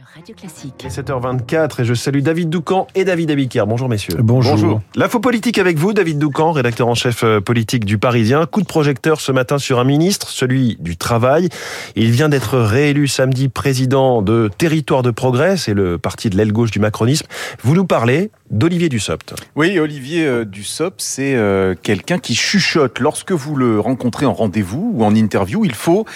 sur 0.00 0.14
Radio 0.14 0.34
Classique. 0.34 0.86
7h24 0.88 1.82
et 1.82 1.84
je 1.84 1.94
salue 1.94 2.20
David 2.20 2.48
Doucan 2.48 2.86
et 2.94 3.04
David 3.04 3.30
Abiker. 3.30 3.64
Bonjour 3.66 3.88
messieurs. 3.88 4.16
Bonjour. 4.20 4.80
L'info 4.94 5.20
politique 5.20 5.58
avec 5.58 5.78
vous, 5.78 5.92
David 5.92 6.18
Doucan, 6.18 6.52
rédacteur 6.52 6.88
en 6.88 6.94
chef 6.94 7.22
euh, 7.22 7.40
politique 7.40 7.84
du 7.84 7.98
Parisien. 7.98 8.46
Coup 8.46 8.62
de 8.62 8.66
projecteur 8.66 9.20
ce 9.20 9.32
matin 9.32 9.58
sur 9.58 9.78
un 9.78 9.84
ministre, 9.84 10.28
celui 10.28 10.76
du 10.80 10.96
Travail. 10.96 11.48
Il 11.96 12.12
vient 12.12 12.28
d'être 12.28 12.58
réélu 12.58 13.08
samedi 13.08 13.48
président 13.48 14.22
de 14.22 14.50
Territoire 14.56 15.02
de 15.02 15.10
Progrès, 15.10 15.56
c'est 15.56 15.74
le 15.74 15.98
parti 15.98 16.30
de 16.30 16.36
l'aile 16.36 16.52
gauche 16.52 16.70
du 16.70 16.78
macronisme. 16.78 17.26
Vous 17.62 17.74
nous 17.74 17.86
parlez 17.86 18.30
d'Olivier 18.50 18.88
Dussopt. 18.88 19.34
Oui, 19.54 19.78
Olivier 19.78 20.24
euh, 20.24 20.44
Dussopt, 20.44 21.00
c'est 21.00 21.34
euh, 21.34 21.74
quelqu'un 21.80 22.18
qui 22.18 22.34
chuchote. 22.34 23.00
Lorsque 23.00 23.32
vous 23.32 23.54
le 23.54 23.80
rencontrez 23.80 24.26
en 24.26 24.34
rendez-vous 24.34 24.92
ou 24.94 25.04
en 25.04 25.14
interview, 25.14 25.64
il 25.64 25.74
faut 25.74 26.06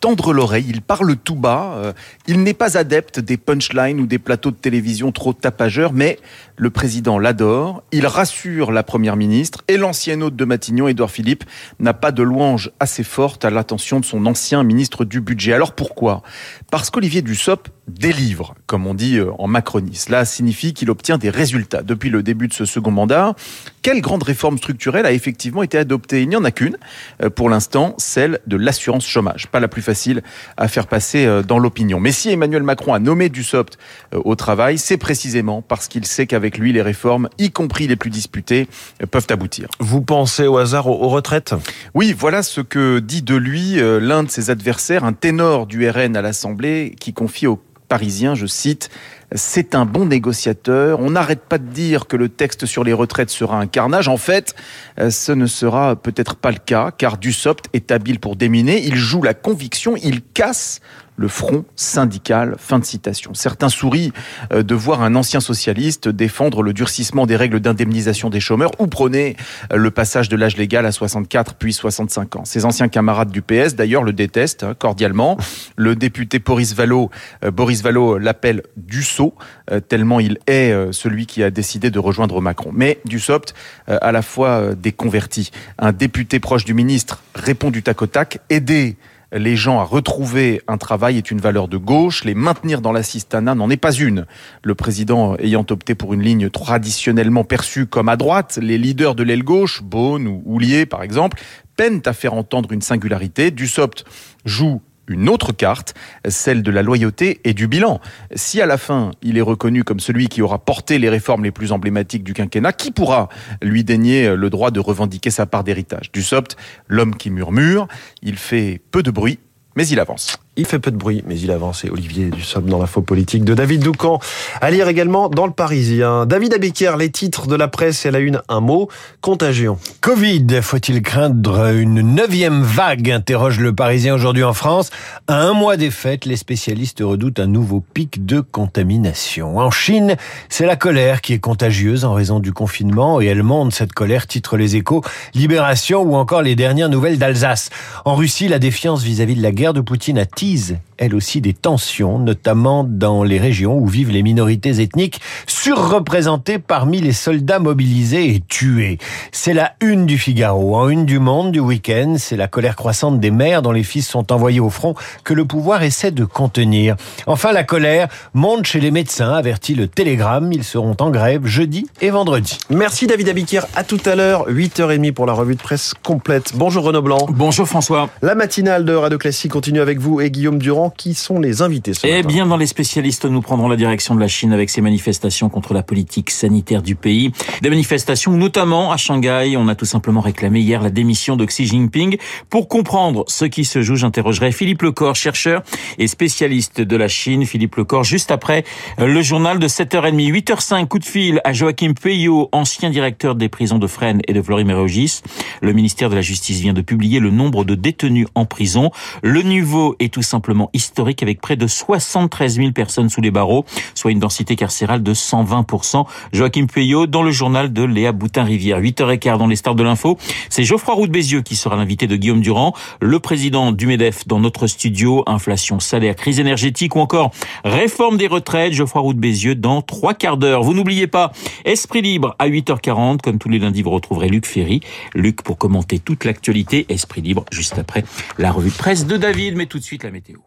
tendre 0.00 0.32
l'oreille. 0.32 0.66
Il 0.68 0.82
parle 0.82 1.16
tout 1.16 1.36
bas. 1.36 1.94
Il 2.26 2.42
n'est 2.42 2.54
pas 2.54 2.76
adepte 2.78 3.20
des 3.20 3.31
punchlines 3.36 4.00
ou 4.00 4.06
des 4.06 4.18
plateaux 4.18 4.50
de 4.50 4.56
télévision 4.56 5.12
trop 5.12 5.32
tapageurs, 5.32 5.92
mais 5.92 6.18
le 6.56 6.70
président 6.70 7.18
l'adore. 7.18 7.82
Il 7.92 8.06
rassure 8.06 8.72
la 8.72 8.82
première 8.82 9.16
ministre 9.16 9.62
et 9.68 9.76
l'ancien 9.76 10.20
hôte 10.20 10.36
de 10.36 10.44
Matignon, 10.44 10.88
Édouard 10.88 11.10
Philippe, 11.10 11.44
n'a 11.80 11.94
pas 11.94 12.12
de 12.12 12.22
louange 12.22 12.70
assez 12.80 13.04
forte 13.04 13.44
à 13.44 13.50
l'attention 13.50 14.00
de 14.00 14.04
son 14.04 14.26
ancien 14.26 14.62
ministre 14.62 15.04
du 15.04 15.20
budget. 15.20 15.52
Alors 15.52 15.74
pourquoi? 15.74 16.22
Parce 16.70 16.90
qu'Olivier 16.90 17.22
Dussopt 17.22 17.70
délivre, 17.88 18.54
comme 18.66 18.86
on 18.86 18.94
dit 18.94 19.18
en 19.38 19.48
Macronie. 19.48 19.96
Cela 19.96 20.24
signifie 20.24 20.72
qu'il 20.72 20.90
obtient 20.90 21.18
des 21.18 21.30
résultats 21.30 21.82
depuis 21.82 22.10
le 22.10 22.22
début 22.22 22.48
de 22.48 22.54
ce 22.54 22.64
second 22.64 22.90
mandat. 22.90 23.34
Quelle 23.82 24.00
grande 24.00 24.22
réforme 24.22 24.58
structurelle 24.58 25.06
a 25.06 25.12
effectivement 25.12 25.62
été 25.62 25.76
adoptée? 25.76 26.22
Il 26.22 26.28
n'y 26.28 26.36
en 26.36 26.44
a 26.44 26.52
qu'une, 26.52 26.76
euh, 27.22 27.30
pour 27.30 27.50
l'instant, 27.50 27.94
celle 27.98 28.38
de 28.46 28.56
l'assurance 28.56 29.06
chômage. 29.06 29.48
Pas 29.48 29.58
la 29.60 29.68
plus 29.68 29.82
facile 29.82 30.22
à 30.56 30.68
faire 30.68 30.86
passer 30.86 31.26
euh, 31.26 31.42
dans 31.42 31.58
l'opinion. 31.58 31.98
Mais 31.98 32.12
si 32.12 32.30
Emmanuel 32.30 32.62
Macron 32.62 32.94
a 32.94 33.00
nommé 33.00 33.28
Dussopt 33.28 33.78
euh, 34.14 34.20
au 34.24 34.36
travail, 34.36 34.78
c'est 34.78 34.98
précisément 34.98 35.62
parce 35.62 35.88
qu'il 35.88 36.06
sait 36.06 36.26
qu'avec 36.26 36.58
lui, 36.58 36.72
les 36.72 36.82
réformes, 36.82 37.28
y 37.38 37.50
compris 37.50 37.88
les 37.88 37.96
plus 37.96 38.10
disputées, 38.10 38.68
peuvent 39.10 39.26
aboutir. 39.30 39.68
Vous 39.80 40.00
pensez 40.00 40.46
au 40.46 40.58
hasard 40.58 40.86
aux 40.86 41.08
retraites? 41.08 41.54
Oui, 41.94 42.14
voilà 42.16 42.42
ce 42.42 42.60
que 42.60 43.00
dit 43.00 43.22
de 43.22 43.34
lui 43.34 43.76
l'un 43.76 44.22
de 44.22 44.30
ses 44.30 44.50
adversaires, 44.50 45.04
un 45.04 45.12
ténor 45.12 45.66
du 45.66 45.88
RN 45.88 46.16
à 46.16 46.22
l'Assemblée, 46.22 46.94
qui 46.98 47.12
confie 47.12 47.46
aux 47.46 47.60
Parisiens, 47.92 48.34
je 48.34 48.46
cite, 48.46 48.88
c'est 49.32 49.74
un 49.74 49.84
bon 49.84 50.06
négociateur. 50.06 50.98
On 51.00 51.10
n'arrête 51.10 51.42
pas 51.42 51.58
de 51.58 51.66
dire 51.66 52.06
que 52.06 52.16
le 52.16 52.30
texte 52.30 52.64
sur 52.64 52.84
les 52.84 52.94
retraites 52.94 53.28
sera 53.28 53.58
un 53.58 53.66
carnage. 53.66 54.08
En 54.08 54.16
fait, 54.16 54.54
euh, 54.98 55.10
ce 55.10 55.30
ne 55.30 55.44
sera 55.44 55.94
peut-être 55.94 56.36
pas 56.36 56.52
le 56.52 56.56
cas, 56.56 56.90
car 56.96 57.18
Dussopt 57.18 57.66
est 57.74 57.90
habile 57.90 58.18
pour 58.18 58.34
déminer. 58.34 58.82
Il 58.82 58.94
joue 58.94 59.20
la 59.20 59.34
conviction, 59.34 59.94
il 60.02 60.22
casse 60.22 60.80
le 61.16 61.28
front 61.28 61.64
syndical. 61.76 62.56
Fin 62.58 62.78
de 62.78 62.84
citation. 62.84 63.34
Certains 63.34 63.68
sourient 63.68 64.12
euh, 64.52 64.62
de 64.62 64.74
voir 64.74 65.02
un 65.02 65.14
ancien 65.14 65.40
socialiste 65.40 66.08
défendre 66.08 66.62
le 66.62 66.72
durcissement 66.72 67.26
des 67.26 67.36
règles 67.36 67.60
d'indemnisation 67.60 68.30
des 68.30 68.40
chômeurs 68.40 68.72
ou 68.78 68.86
prôner 68.86 69.36
euh, 69.72 69.76
le 69.76 69.90
passage 69.90 70.28
de 70.28 70.36
l'âge 70.36 70.56
légal 70.56 70.86
à 70.86 70.92
64 70.92 71.54
puis 71.54 71.72
65 71.72 72.36
ans. 72.36 72.44
Ses 72.44 72.64
anciens 72.64 72.88
camarades 72.88 73.30
du 73.30 73.42
PS, 73.42 73.74
d'ailleurs, 73.74 74.02
le 74.02 74.12
détestent 74.12 74.64
hein, 74.64 74.74
cordialement. 74.78 75.36
Le 75.76 75.96
député 75.96 76.38
Boris 76.38 76.74
Vallot, 76.74 77.10
Boris 77.52 77.82
Vallot 77.82 78.18
l'appelle 78.18 78.62
Dussault 78.76 79.34
euh, 79.70 79.80
tellement 79.80 80.20
il 80.20 80.38
est 80.46 80.72
euh, 80.72 80.92
celui 80.92 81.26
qui 81.26 81.42
a 81.42 81.50
décidé 81.50 81.90
de 81.90 81.98
rejoindre 81.98 82.40
Macron. 82.40 82.70
Mais 82.72 82.98
Dussopt, 83.04 83.54
euh, 83.88 83.98
à 84.00 84.12
la 84.12 84.22
fois 84.22 84.74
déconverti, 84.74 85.50
un 85.78 85.92
député 85.92 86.40
proche 86.40 86.64
du 86.64 86.74
ministre 86.74 87.22
répond 87.34 87.70
du 87.70 87.82
tac 87.82 88.02
au 88.02 88.06
tac, 88.06 88.40
aider 88.50 88.96
les 89.32 89.56
gens 89.56 89.80
à 89.80 89.84
retrouver 89.84 90.60
un 90.68 90.78
travail 90.78 91.16
est 91.16 91.30
une 91.30 91.40
valeur 91.40 91.68
de 91.68 91.76
gauche, 91.76 92.24
les 92.24 92.34
maintenir 92.34 92.80
dans 92.80 92.92
l'assistanat 92.92 93.54
n'en 93.54 93.70
est 93.70 93.76
pas 93.76 93.92
une. 93.92 94.26
Le 94.62 94.74
président 94.74 95.36
ayant 95.36 95.66
opté 95.70 95.94
pour 95.94 96.14
une 96.14 96.22
ligne 96.22 96.50
traditionnellement 96.50 97.44
perçue 97.44 97.86
comme 97.86 98.08
à 98.08 98.16
droite, 98.16 98.58
les 98.60 98.78
leaders 98.78 99.14
de 99.14 99.22
l'aile 99.22 99.42
gauche, 99.42 99.82
Beaune 99.82 100.26
ou 100.26 100.42
Houlier 100.44 100.86
par 100.86 101.02
exemple, 101.02 101.40
peinent 101.76 102.02
à 102.04 102.12
faire 102.12 102.34
entendre 102.34 102.72
une 102.72 102.82
singularité. 102.82 103.50
Dussopt 103.50 104.04
joue 104.44 104.82
une 105.08 105.28
autre 105.28 105.52
carte, 105.52 105.94
celle 106.28 106.62
de 106.62 106.70
la 106.70 106.82
loyauté 106.82 107.40
et 107.44 107.54
du 107.54 107.66
bilan. 107.66 108.00
Si 108.34 108.60
à 108.60 108.66
la 108.66 108.78
fin, 108.78 109.10
il 109.22 109.38
est 109.38 109.42
reconnu 109.42 109.84
comme 109.84 110.00
celui 110.00 110.28
qui 110.28 110.42
aura 110.42 110.58
porté 110.58 110.98
les 110.98 111.08
réformes 111.08 111.44
les 111.44 111.50
plus 111.50 111.72
emblématiques 111.72 112.24
du 112.24 112.34
quinquennat, 112.34 112.72
qui 112.72 112.90
pourra 112.90 113.28
lui 113.62 113.84
dénier 113.84 114.34
le 114.34 114.50
droit 114.50 114.70
de 114.70 114.80
revendiquer 114.80 115.30
sa 115.30 115.46
part 115.46 115.64
d'héritage? 115.64 116.12
Du 116.12 116.22
Sopt, 116.22 116.56
l'homme 116.88 117.16
qui 117.16 117.30
murmure, 117.30 117.88
il 118.22 118.36
fait 118.36 118.80
peu 118.90 119.02
de 119.02 119.10
bruit, 119.10 119.38
mais 119.76 119.86
il 119.86 120.00
avance. 120.00 120.38
Il 120.54 120.66
fait 120.66 120.78
peu 120.78 120.90
de 120.90 120.98
bruit, 120.98 121.24
mais 121.26 121.40
il 121.40 121.50
avance. 121.50 121.82
Et 121.86 121.88
Olivier 121.88 122.28
Dussopt 122.28 122.68
dans 122.68 122.78
l'info 122.78 123.00
politique 123.00 123.42
de 123.42 123.54
David 123.54 123.82
Doucan. 123.82 124.18
À 124.60 124.70
lire 124.70 124.86
également 124.86 125.30
dans 125.30 125.46
le 125.46 125.52
Parisien. 125.52 126.26
David 126.26 126.52
Abiker, 126.52 126.98
les 126.98 127.10
titres 127.10 127.46
de 127.46 127.54
la 127.54 127.68
presse 127.68 128.04
et 128.04 128.10
la 128.10 128.18
une, 128.18 128.42
un 128.50 128.60
mot, 128.60 128.90
contagion. 129.22 129.78
Covid, 130.02 130.60
faut-il 130.60 131.00
craindre 131.00 131.72
une 131.74 132.02
neuvième 132.02 132.62
vague 132.62 133.10
interroge 133.10 133.60
le 133.60 133.74
Parisien 133.74 134.14
aujourd'hui 134.14 134.44
en 134.44 134.52
France. 134.52 134.90
À 135.26 135.40
un 135.40 135.54
mois 135.54 135.78
des 135.78 135.90
fêtes, 135.90 136.26
les 136.26 136.36
spécialistes 136.36 137.00
redoutent 137.00 137.40
un 137.40 137.46
nouveau 137.46 137.80
pic 137.80 138.26
de 138.26 138.40
contamination. 138.40 139.56
En 139.56 139.70
Chine, 139.70 140.16
c'est 140.50 140.66
la 140.66 140.76
colère 140.76 141.22
qui 141.22 141.32
est 141.32 141.38
contagieuse 141.38 142.04
en 142.04 142.12
raison 142.12 142.40
du 142.40 142.52
confinement 142.52 143.22
et 143.22 143.24
elle 143.24 143.42
monte 143.42 143.72
cette 143.72 143.94
colère, 143.94 144.26
titre 144.26 144.58
les 144.58 144.76
échos, 144.76 145.02
Libération 145.32 146.02
ou 146.02 146.14
encore 146.14 146.42
les 146.42 146.56
dernières 146.56 146.90
nouvelles 146.90 147.18
d'Alsace. 147.18 147.70
En 148.04 148.16
Russie, 148.16 148.48
la 148.48 148.58
défiance 148.58 149.02
vis-à-vis 149.02 149.36
de 149.36 149.42
la 149.42 149.52
guerre 149.52 149.72
de 149.72 149.80
Poutine 149.80 150.18
a 150.18 150.26
bêtise 150.42 150.78
elle 151.02 151.16
aussi, 151.16 151.40
des 151.40 151.52
tensions, 151.52 152.20
notamment 152.20 152.84
dans 152.84 153.24
les 153.24 153.38
régions 153.38 153.76
où 153.76 153.88
vivent 153.88 154.12
les 154.12 154.22
minorités 154.22 154.80
ethniques 154.80 155.20
surreprésentées 155.48 156.60
parmi 156.60 157.00
les 157.00 157.12
soldats 157.12 157.58
mobilisés 157.58 158.36
et 158.36 158.40
tués. 158.40 158.98
C'est 159.32 159.52
la 159.52 159.72
une 159.80 160.06
du 160.06 160.16
Figaro. 160.16 160.76
En 160.76 160.88
une 160.88 161.04
du 161.04 161.18
Monde 161.18 161.50
du 161.50 161.58
week-end, 161.58 162.14
c'est 162.18 162.36
la 162.36 162.46
colère 162.46 162.76
croissante 162.76 163.18
des 163.18 163.32
mères 163.32 163.62
dont 163.62 163.72
les 163.72 163.82
fils 163.82 164.08
sont 164.08 164.32
envoyés 164.32 164.60
au 164.60 164.70
front 164.70 164.94
que 165.24 165.34
le 165.34 165.44
pouvoir 165.44 165.82
essaie 165.82 166.12
de 166.12 166.24
contenir. 166.24 166.94
Enfin, 167.26 167.50
la 167.50 167.64
colère 167.64 168.06
monte 168.32 168.66
chez 168.66 168.78
les 168.78 168.92
médecins, 168.92 169.32
avertit 169.32 169.74
le 169.74 169.88
Télégramme. 169.88 170.52
Ils 170.52 170.62
seront 170.62 170.94
en 171.00 171.10
grève 171.10 171.46
jeudi 171.46 171.86
et 172.00 172.10
vendredi. 172.10 172.58
Merci 172.70 173.08
David 173.08 173.28
Abiquière. 173.28 173.66
À 173.74 173.82
tout 173.82 174.00
à 174.04 174.14
l'heure, 174.14 174.48
8h30 174.48 175.10
pour 175.10 175.26
la 175.26 175.32
revue 175.32 175.56
de 175.56 175.62
presse 175.62 175.94
complète. 176.04 176.52
Bonjour 176.54 176.84
Renaud 176.84 177.02
Blanc. 177.02 177.26
Bonjour 177.28 177.66
François. 177.66 178.08
La 178.22 178.36
matinale 178.36 178.84
de 178.84 178.94
Radio 178.94 179.18
Classique 179.18 179.50
continue 179.50 179.80
avec 179.80 179.98
vous 179.98 180.20
et 180.20 180.30
Guillaume 180.30 180.58
Durand. 180.58 180.91
Qui 180.96 181.14
sont 181.14 181.40
les 181.40 181.62
invités 181.62 181.94
ce 181.94 182.06
Eh 182.06 182.22
bien, 182.22 182.46
dans 182.46 182.56
les 182.56 182.66
spécialistes, 182.66 183.24
nous 183.24 183.40
prendrons 183.40 183.68
la 183.68 183.76
direction 183.76 184.14
de 184.14 184.20
la 184.20 184.28
Chine 184.28 184.52
avec 184.52 184.70
ses 184.70 184.80
manifestations 184.80 185.48
contre 185.48 185.74
la 185.74 185.82
politique 185.82 186.30
sanitaire 186.30 186.82
du 186.82 186.94
pays. 186.94 187.32
Des 187.62 187.70
manifestations, 187.70 188.32
notamment 188.32 188.92
à 188.92 188.96
Shanghai. 188.96 189.56
On 189.56 189.68
a 189.68 189.74
tout 189.74 189.84
simplement 189.84 190.20
réclamé 190.20 190.60
hier 190.60 190.82
la 190.82 190.90
démission 190.90 191.36
de 191.36 191.44
Xi 191.44 191.66
Jinping. 191.66 192.16
Pour 192.50 192.68
comprendre 192.68 193.24
ce 193.28 193.44
qui 193.44 193.64
se 193.64 193.82
joue, 193.82 193.96
j'interrogerai 193.96 194.52
Philippe 194.52 194.82
Lecor, 194.82 195.16
chercheur 195.16 195.62
et 195.98 196.06
spécialiste 196.06 196.80
de 196.80 196.96
la 196.96 197.08
Chine. 197.08 197.46
Philippe 197.46 197.76
Lecor, 197.76 198.04
juste 198.04 198.30
après 198.30 198.64
le 198.98 199.22
journal 199.22 199.58
de 199.58 199.68
7h30. 199.68 200.32
8h05, 200.32 200.86
coup 200.86 200.98
de 200.98 201.04
fil 201.04 201.40
à 201.44 201.52
Joachim 201.52 201.94
Peyot, 202.00 202.48
ancien 202.52 202.90
directeur 202.90 203.34
des 203.34 203.48
prisons 203.48 203.78
de 203.78 203.86
Fresnes 203.86 204.22
et 204.28 204.32
de 204.32 204.42
Florimérogis. 204.42 205.22
Le 205.60 205.72
ministère 205.72 206.10
de 206.10 206.14
la 206.14 206.22
Justice 206.22 206.60
vient 206.60 206.72
de 206.72 206.80
publier 206.80 207.20
le 207.20 207.30
nombre 207.30 207.64
de 207.64 207.74
détenus 207.74 208.26
en 208.34 208.44
prison. 208.44 208.90
Le 209.22 209.42
niveau 209.42 209.96
est 210.00 210.12
tout 210.12 210.22
simplement 210.22 210.70
historique 210.72 211.22
avec 211.22 211.40
près 211.40 211.56
de 211.56 211.66
73 211.66 212.56
000 212.56 212.72
personnes 212.72 213.08
sous 213.08 213.20
les 213.20 213.30
barreaux, 213.30 213.64
soit 213.94 214.10
une 214.10 214.18
densité 214.18 214.56
carcérale 214.56 215.02
de 215.02 215.14
120%. 215.14 216.06
Joachim 216.32 216.66
Pueyo 216.66 217.06
dans 217.06 217.22
le 217.22 217.30
journal 217.30 217.72
de 217.72 217.82
Léa 217.82 218.12
Boutin-Rivière. 218.12 218.80
8h15 218.80 219.38
dans 219.38 219.46
les 219.46 219.56
stars 219.56 219.74
de 219.74 219.82
l'info. 219.82 220.18
C'est 220.48 220.64
Geoffroy 220.64 220.94
Roux 220.94 221.06
Bézieux 221.06 221.42
qui 221.42 221.56
sera 221.56 221.76
l'invité 221.76 222.06
de 222.06 222.16
Guillaume 222.16 222.40
Durand, 222.40 222.74
le 223.00 223.18
président 223.18 223.72
du 223.72 223.86
MEDEF 223.86 224.26
dans 224.26 224.40
notre 224.40 224.66
studio. 224.66 225.22
Inflation, 225.26 225.80
salaire, 225.80 226.16
crise 226.16 226.40
énergétique 226.40 226.96
ou 226.96 227.00
encore 227.00 227.30
réforme 227.64 228.16
des 228.16 228.26
retraites. 228.26 228.72
Geoffroy 228.72 229.02
Roux 229.02 229.14
Bézieux 229.14 229.54
dans 229.54 229.82
trois 229.82 230.14
quarts 230.14 230.36
d'heure. 230.36 230.62
Vous 230.62 230.74
n'oubliez 230.74 231.06
pas, 231.06 231.32
Esprit 231.64 232.02
Libre 232.02 232.34
à 232.38 232.48
8h40. 232.48 233.20
Comme 233.20 233.38
tous 233.38 233.48
les 233.48 233.58
lundis, 233.58 233.82
vous 233.82 233.90
retrouverez 233.90 234.28
Luc 234.28 234.46
Ferry. 234.46 234.80
Luc 235.14 235.42
pour 235.42 235.58
commenter 235.58 235.98
toute 235.98 236.24
l'actualité. 236.24 236.86
Esprit 236.88 237.20
Libre 237.20 237.44
juste 237.50 237.78
après 237.78 238.04
la 238.38 238.52
revue 238.52 238.70
de 238.70 238.76
presse 238.76 239.06
de 239.06 239.16
David. 239.16 239.56
Mais 239.56 239.66
tout 239.66 239.78
de 239.78 239.84
suite 239.84 240.04
la 240.04 240.10
météo. 240.10 240.38